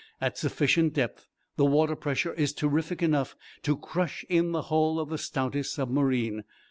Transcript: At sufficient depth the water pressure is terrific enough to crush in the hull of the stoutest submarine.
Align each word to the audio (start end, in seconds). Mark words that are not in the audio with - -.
At 0.19 0.35
sufficient 0.35 0.95
depth 0.95 1.27
the 1.57 1.65
water 1.67 1.95
pressure 1.95 2.33
is 2.33 2.53
terrific 2.53 3.03
enough 3.03 3.35
to 3.61 3.77
crush 3.77 4.25
in 4.29 4.51
the 4.51 4.63
hull 4.63 4.99
of 4.99 5.09
the 5.09 5.19
stoutest 5.19 5.75
submarine. 5.75 6.43